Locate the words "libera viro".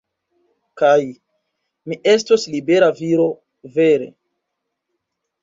2.55-3.29